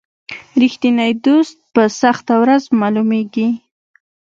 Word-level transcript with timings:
رښتینی 0.61 1.11
دوست 1.25 1.57
په 1.73 1.83
سخته 2.01 2.33
ورځ 2.43 2.63
معلومیږي. 2.79 3.47